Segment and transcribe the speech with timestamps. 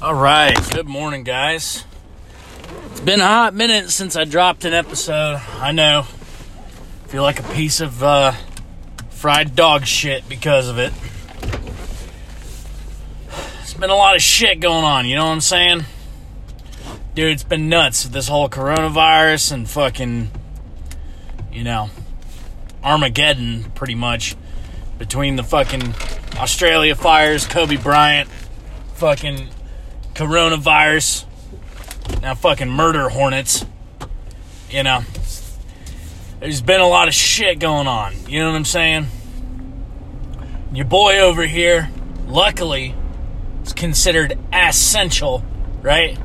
[0.00, 1.84] All right, good morning, guys.
[2.92, 5.42] It's been a hot minute since I dropped an episode.
[5.54, 6.06] I know.
[7.08, 8.30] Feel like a piece of uh,
[9.10, 10.92] fried dog shit because of it.
[13.60, 15.84] It's been a lot of shit going on, you know what I'm saying?
[17.16, 20.30] Dude, it's been nuts with this whole coronavirus and fucking,
[21.52, 21.90] you know,
[22.84, 24.36] Armageddon, pretty much,
[24.96, 25.92] between the fucking
[26.36, 28.28] Australia fires, Kobe Bryant,
[28.94, 29.48] fucking
[30.18, 31.26] coronavirus,
[32.22, 33.64] now fucking murder hornets.
[34.68, 35.02] You know,
[36.40, 38.14] there's been a lot of shit going on.
[38.26, 39.06] You know what I'm saying?
[40.72, 41.90] Your boy over here,
[42.26, 42.96] luckily,
[43.62, 45.44] is considered essential,
[45.82, 46.18] right?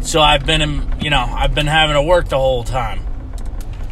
[0.00, 3.00] So I've been, you know, I've been having to work the whole time,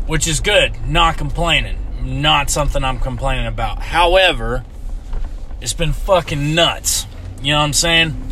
[0.07, 0.89] which is good.
[0.89, 1.79] Not complaining.
[2.03, 3.83] Not something I'm complaining about.
[3.83, 4.65] However,
[5.61, 7.07] it's been fucking nuts.
[7.43, 8.32] You know what I'm saying?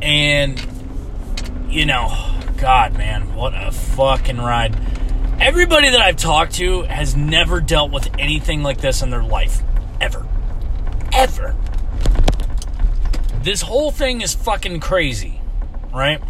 [0.00, 0.60] And,
[1.68, 2.08] you know,
[2.56, 4.76] God, man, what a fucking ride.
[5.40, 9.62] Everybody that I've talked to has never dealt with anything like this in their life.
[10.00, 10.26] Ever.
[11.12, 11.54] Ever.
[13.42, 15.40] This whole thing is fucking crazy,
[15.94, 16.20] right?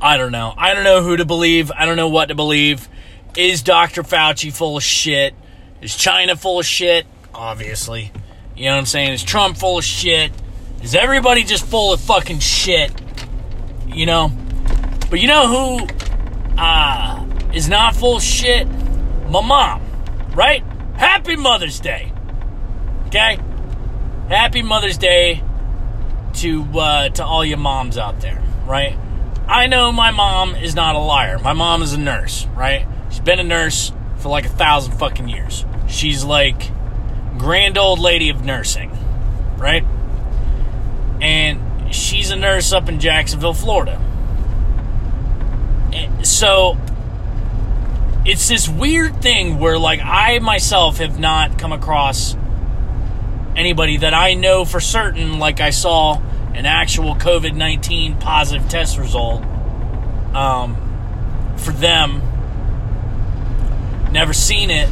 [0.00, 0.54] I don't know.
[0.56, 1.70] I don't know who to believe.
[1.76, 2.88] I don't know what to believe.
[3.36, 4.02] Is Dr.
[4.02, 5.34] Fauci full of shit?
[5.82, 7.06] Is China full of shit?
[7.34, 8.12] Obviously.
[8.56, 9.12] You know what I'm saying?
[9.12, 10.32] Is Trump full of shit?
[10.82, 12.90] Is everybody just full of fucking shit?
[13.86, 14.32] You know?
[15.10, 15.86] But you know who
[16.56, 18.66] uh, is not full shit?
[19.28, 19.82] My mom,
[20.34, 20.64] right?
[20.96, 22.12] Happy Mother's Day.
[23.06, 23.38] Okay?
[24.28, 25.42] Happy Mother's Day
[26.34, 28.96] to uh, to all your moms out there, right?
[29.46, 31.38] I know my mom is not a liar.
[31.38, 32.86] My mom is a nurse, right?
[33.10, 35.64] She's been a nurse for like a thousand fucking years.
[35.88, 36.70] She's like
[37.36, 38.90] grand old lady of nursing,
[39.58, 39.84] right?
[41.20, 44.00] And she's a nurse up in Jacksonville, Florida.
[45.92, 46.78] And so
[48.24, 52.36] it's this weird thing where like I myself have not come across
[53.56, 56.20] anybody that I know for certain like I saw
[56.54, 59.42] an actual COVID 19 positive test result
[60.34, 62.22] um, for them.
[64.12, 64.88] Never seen it.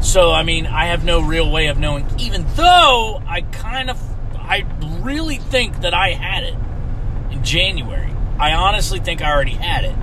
[0.00, 3.98] So, I mean, I have no real way of knowing, even though I kind of,
[4.44, 4.64] I
[5.02, 6.54] really think that I had it
[7.32, 8.12] in January.
[8.38, 9.96] I honestly think I already had it.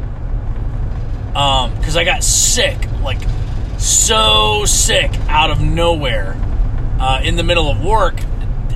[1.36, 3.22] Um, because I got sick, like,
[3.78, 6.36] so sick out of nowhere
[7.00, 8.20] uh, in the middle of work.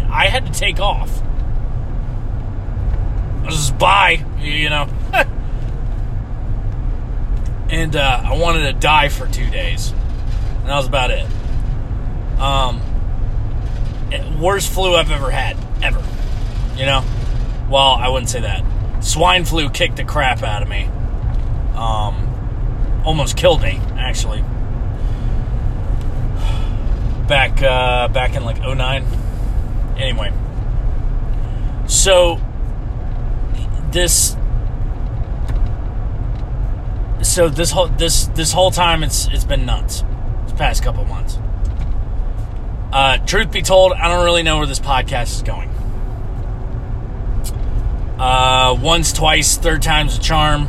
[0.10, 1.22] I had to take off.
[3.42, 4.88] I was just bye, you know.
[7.70, 11.26] and uh, I wanted to die for two days, and that was about it.
[12.40, 12.82] Um,
[14.40, 16.04] worst flu I've ever had, ever.
[16.76, 17.04] You know.
[17.70, 18.64] Well, I wouldn't say that.
[19.04, 20.86] Swine flu kicked the crap out of me.
[21.76, 24.42] Um, almost killed me, actually.
[27.28, 29.06] Back, uh, back in like 09.
[29.98, 30.32] Anyway.
[31.88, 32.40] So,
[33.92, 34.36] this
[37.26, 40.04] so this whole this this whole time it's it's been nuts.
[40.44, 41.38] This past couple months.
[42.92, 45.70] Uh, truth be told, I don't really know where this podcast is going.
[48.18, 50.68] Uh, once, twice, third time's a charm.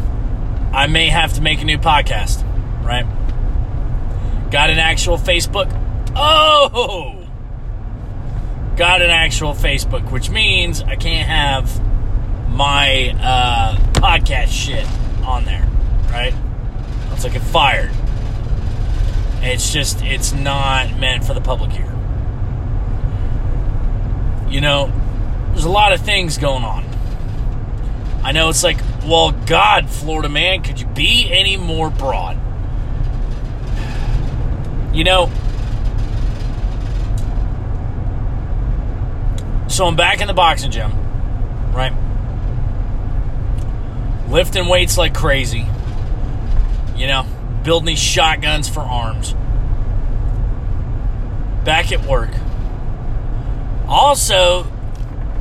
[0.73, 2.43] I may have to make a new podcast,
[2.85, 3.07] right?
[4.51, 5.71] Got an actual Facebook.
[6.17, 7.27] Oh,
[8.77, 11.81] got an actual Facebook, which means I can't have
[12.51, 14.87] my uh, podcast shit
[15.23, 15.69] on there,
[16.11, 16.35] right?
[17.13, 17.91] It's like get fired.
[19.41, 21.96] It's just, it's not meant for the public ear.
[24.49, 24.93] You know,
[25.51, 26.85] there's a lot of things going on.
[28.23, 32.37] I know it's like, well, God, Florida man, could you be any more broad?
[34.95, 35.31] You know,
[39.69, 40.91] so I'm back in the boxing gym,
[41.73, 41.93] right?
[44.29, 45.67] Lifting weights like crazy.
[46.97, 47.27] You know,
[47.63, 49.35] building these shotguns for arms.
[51.65, 52.31] Back at work.
[53.89, 54.67] Also,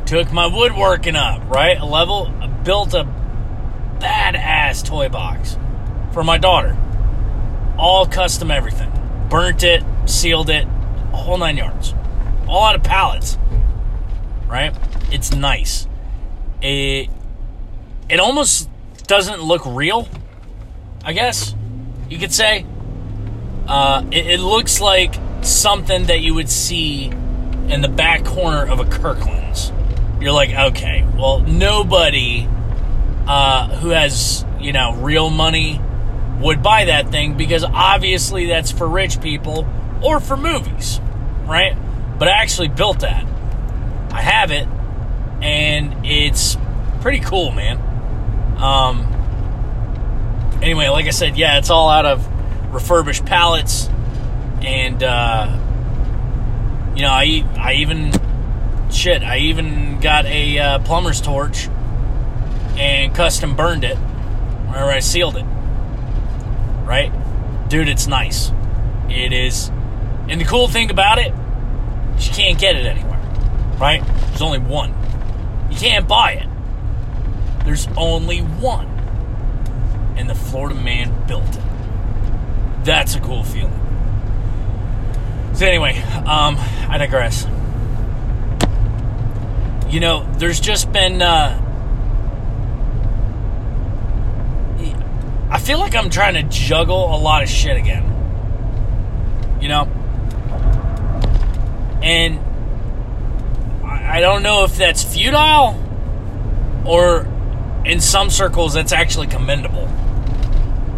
[0.06, 1.78] took my woodworking up, right?
[1.78, 2.32] A level,
[2.64, 3.08] built a
[4.00, 5.58] badass toy box
[6.12, 6.78] for my daughter.
[7.78, 8.92] All custom everything.
[9.30, 11.94] Burnt it, sealed it, a whole nine yards.
[12.48, 13.38] All out of pallets.
[14.48, 14.76] Right?
[15.12, 15.88] It's nice.
[16.62, 17.10] It
[18.08, 18.70] it almost
[19.08, 20.08] doesn't look real,
[21.04, 21.56] I guess
[22.10, 22.66] you could say.
[23.68, 27.12] Uh, it, it looks like something that you would see
[27.70, 29.72] in the back corner of a Kirkland's,
[30.20, 32.48] you're like, okay, well, nobody
[33.28, 35.82] uh, who has, you know, real money
[36.40, 39.68] would buy that thing because obviously that's for rich people
[40.04, 41.00] or for movies,
[41.46, 41.76] right?
[42.20, 43.26] But I actually built that.
[44.12, 44.68] I have it,
[45.42, 46.58] and it's
[47.02, 47.78] pretty cool, man.
[48.58, 53.90] Um, anyway, like I said, yeah, it's all out of refurbished pallets,
[54.62, 55.58] and uh,
[56.96, 58.12] you know, I I even
[58.92, 61.68] shit, I even got a uh, plumber's torch
[62.78, 63.98] and custom burned it,
[64.70, 65.46] or I sealed it.
[66.86, 67.12] Right,
[67.70, 68.52] dude, it's nice.
[69.10, 69.70] It is,
[70.30, 71.34] and the cool thing about it,
[72.20, 73.20] you can't get it anywhere.
[73.80, 74.06] Right?
[74.30, 74.94] There's only one.
[75.70, 76.48] You can't buy it.
[77.66, 78.88] There's only one.
[80.18, 81.64] And the Florida man built it.
[82.86, 83.85] That's a cool feeling.
[85.56, 85.98] So anyway,
[86.28, 86.58] um,
[86.90, 87.48] I digress.
[89.90, 91.62] You know, there's just been uh,
[95.50, 98.04] I feel like I'm trying to juggle a lot of shit again.
[99.62, 99.84] You know?
[102.04, 102.40] And
[103.86, 105.82] I don't know if that's futile
[106.86, 107.26] or
[107.86, 109.88] in some circles that's actually commendable.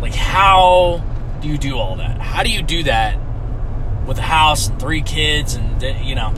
[0.02, 1.04] Like, how
[1.42, 2.20] do you do all that?
[2.20, 3.20] How do you do that
[4.08, 6.34] with a house and three kids and, you know?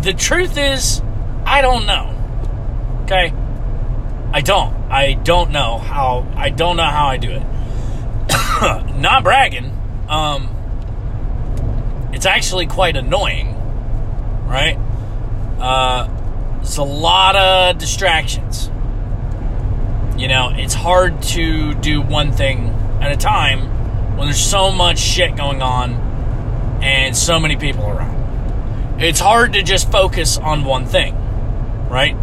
[0.00, 1.00] The truth is,
[1.44, 2.18] I don't know.
[3.04, 3.32] Okay?
[4.32, 4.74] I don't.
[4.90, 6.26] I don't know how.
[6.34, 7.42] I don't know how I do it.
[8.96, 9.70] Not bragging.
[10.08, 10.48] Um,
[12.12, 13.54] it's actually quite annoying,
[14.46, 14.76] right?
[15.60, 16.08] Uh,
[16.62, 18.70] it's a lot of distractions.
[20.16, 22.68] You know, it's hard to do one thing
[23.00, 23.81] at a time
[24.16, 25.94] when there's so much shit going on
[26.82, 29.00] and so many people around.
[29.00, 31.14] It's hard to just focus on one thing,
[31.88, 32.16] right?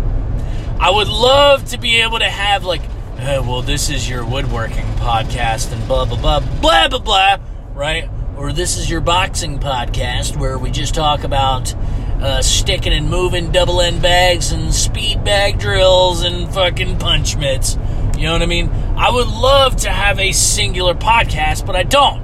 [0.79, 2.81] I would love to be able to have like,
[3.17, 7.37] uh, well, this is your woodworking podcast and blah blah blah blah blah blah,
[7.73, 8.09] right?
[8.37, 11.75] Or this is your boxing podcast where we just talk about
[12.21, 17.77] uh, sticking and moving double end bags and speed bag drills and fucking punch mitts.
[18.19, 18.69] You know what I mean?
[18.97, 22.19] I would love to have a singular podcast, but I don't.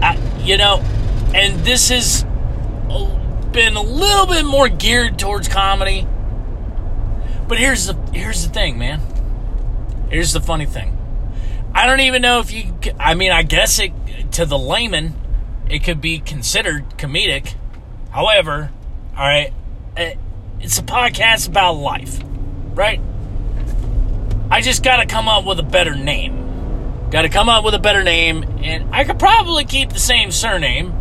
[0.00, 0.78] I, you know,
[1.34, 2.22] and this has
[3.50, 6.06] been a little bit more geared towards comedy.
[7.48, 9.00] But here's the here's the thing, man.
[10.08, 10.96] Here's the funny thing.
[11.74, 12.72] I don't even know if you.
[13.00, 13.90] I mean, I guess it
[14.32, 15.14] to the layman,
[15.68, 17.54] it could be considered comedic.
[18.10, 18.70] However,
[19.16, 19.52] all right,
[19.96, 20.18] it,
[20.60, 22.20] it's a podcast about life,
[22.74, 23.00] right?
[24.50, 27.08] I just got to come up with a better name.
[27.10, 30.30] Got to come up with a better name, and I could probably keep the same
[30.30, 30.92] surname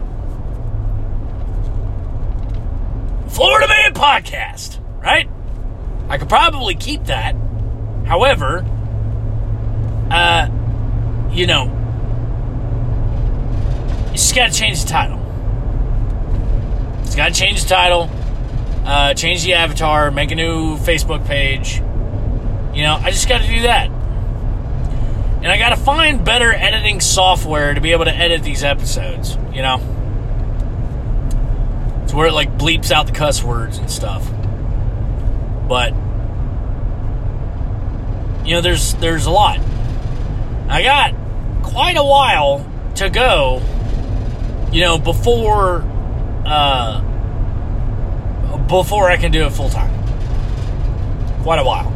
[3.29, 5.27] Florida Man Podcast, right?
[6.07, 7.35] I could probably keep that.
[8.05, 8.65] However,
[10.09, 10.47] uh,
[11.31, 11.65] you know,
[14.07, 15.19] you just got to change the title.
[17.01, 18.09] It's got to change the title,
[18.85, 21.77] uh, change the avatar, make a new Facebook page.
[22.75, 23.89] You know, I just got to do that.
[23.89, 29.37] And I got to find better editing software to be able to edit these episodes,
[29.53, 29.79] you know?
[32.07, 34.29] to where it like bleeps out the cuss words and stuff.
[35.67, 35.93] But
[38.45, 39.59] you know, there's there's a lot.
[40.69, 41.13] I got
[41.63, 42.65] quite a while
[42.95, 43.61] to go.
[44.71, 45.83] You know, before
[46.45, 47.01] uh,
[48.67, 49.91] before I can do it full time.
[51.43, 51.91] Quite a while.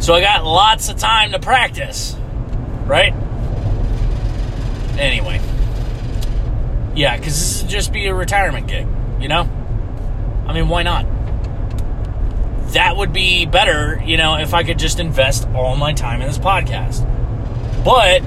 [0.00, 2.16] So I got lots of time to practice,
[2.86, 3.14] right?
[4.98, 5.40] Anyway,
[6.94, 8.86] yeah, because this would just be a retirement gig.
[9.20, 9.48] You know?
[10.46, 11.06] I mean, why not?
[12.72, 16.26] That would be better, you know, if I could just invest all my time in
[16.26, 17.06] this podcast.
[17.84, 18.22] But,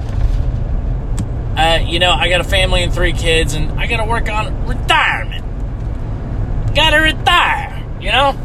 [1.58, 4.28] uh, you know, I got a family and three kids, and I got to work
[4.28, 5.45] on retirement.
[6.76, 8.38] Got to retire, you know?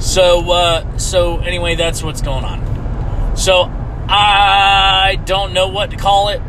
[0.00, 3.36] So, uh, so anyway, that's what's going on.
[3.38, 3.62] So,
[4.08, 6.42] I don't know what to call it.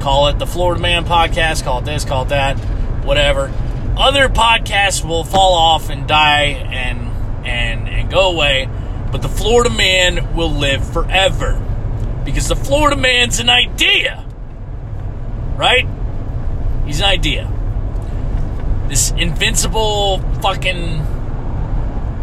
[0.00, 2.56] Call it the Florida Man podcast, call it this, call it that,
[3.04, 3.52] whatever
[3.98, 7.00] other podcasts will fall off and die and
[7.44, 8.68] and and go away,
[9.10, 11.60] but the Florida Man will live forever
[12.24, 14.24] because the Florida Man's an idea,
[15.56, 15.86] right?
[16.86, 17.52] He's an idea.
[18.88, 21.04] This invincible fucking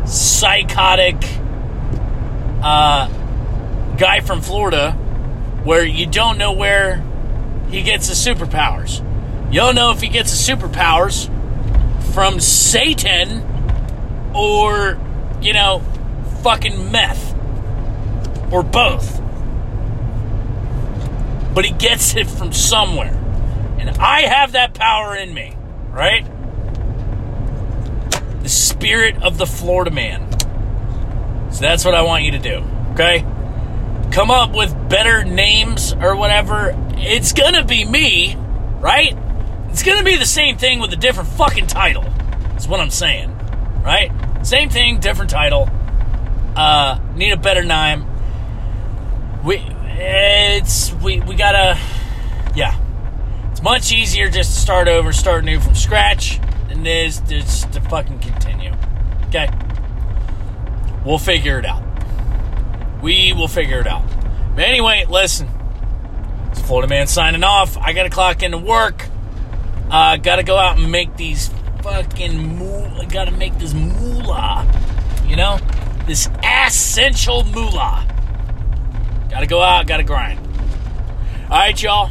[0.07, 1.15] psychotic
[2.63, 3.07] uh,
[3.97, 4.91] guy from Florida,
[5.63, 7.03] where you don't know where
[7.69, 8.99] he gets his superpowers.
[9.53, 11.29] You don't know if he gets his superpowers
[12.13, 13.43] from Satan
[14.33, 14.99] or,
[15.41, 15.81] you know,
[16.41, 17.33] fucking meth
[18.51, 19.21] or both.
[21.53, 23.13] But he gets it from somewhere.
[23.79, 25.55] And I have that power in me,
[25.91, 26.25] right?
[28.85, 30.31] Spirit of the Florida man.
[31.51, 33.21] So that's what I want you to do, okay?
[34.11, 36.75] Come up with better names or whatever.
[36.95, 38.35] It's gonna be me,
[38.79, 39.17] right?
[39.69, 42.03] It's gonna be the same thing with a different fucking title.
[42.03, 43.35] That's what I'm saying,
[43.83, 44.11] right?
[44.43, 45.67] Same thing, different title.
[46.55, 48.05] Uh, need a better name.
[49.43, 49.63] We,
[49.97, 51.79] it's we we gotta,
[52.53, 52.79] yeah.
[53.49, 56.39] It's much easier just to start over, start new from scratch,
[56.75, 58.71] than is just to fucking continue.
[59.27, 59.49] Okay.
[61.05, 61.83] We'll figure it out.
[63.01, 64.03] We will figure it out.
[64.55, 65.49] But anyway, listen.
[66.51, 67.77] It's Florida Man signing off.
[67.77, 69.05] I gotta clock into work.
[69.89, 71.49] Uh, gotta go out and make these
[71.83, 73.05] fucking moolah.
[73.05, 74.65] Gotta make this moolah.
[75.27, 75.59] You know?
[76.07, 78.07] This essential moolah.
[79.29, 80.39] Gotta go out, gotta grind.
[81.43, 82.09] Alright, y'all.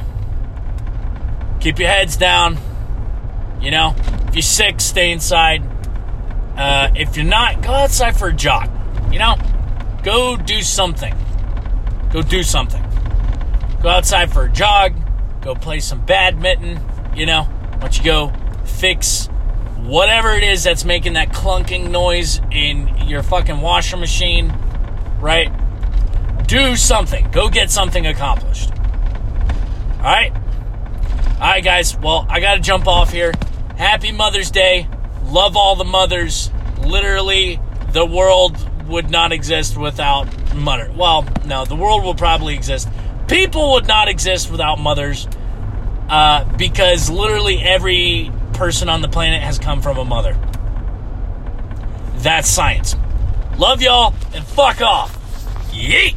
[1.61, 2.59] Keep your heads down.
[3.61, 3.97] You know?
[4.35, 5.63] If you're sick, stay inside.
[6.57, 8.69] Uh, if you're not, go outside for a jog.
[9.13, 9.37] You know,
[10.03, 11.15] go do something.
[12.11, 12.83] Go do something.
[13.81, 14.97] Go outside for a jog.
[15.41, 16.85] Go play some badminton.
[17.15, 17.49] You know,
[17.79, 18.33] don't you go
[18.65, 19.27] fix
[19.77, 24.53] whatever it is that's making that clunking noise in your fucking washer machine,
[25.21, 25.49] right?
[26.49, 27.31] Do something.
[27.31, 28.73] Go get something accomplished.
[28.73, 30.33] All right?
[31.35, 31.97] All right, guys.
[31.97, 33.33] Well, I got to jump off here.
[33.77, 34.89] Happy Mother's Day.
[35.25, 36.51] Love all the mothers.
[36.85, 37.61] Literally,
[37.93, 38.57] the world
[38.89, 40.93] would not exist without mother.
[40.95, 42.89] Well, no, the world will probably exist.
[43.29, 45.27] People would not exist without mothers
[46.09, 50.37] uh, because literally every person on the planet has come from a mother.
[52.17, 52.95] That's science.
[53.59, 55.15] Love y'all and fuck off.
[55.73, 56.17] Yeet!